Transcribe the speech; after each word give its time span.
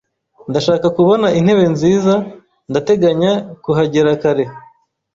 Ndashaka 0.49 0.87
kubona 0.97 1.27
intebe 1.39 1.65
nziza, 1.73 2.13
ndateganya 2.69 3.31
kuhagera 3.63 4.09
kare. 4.21 4.45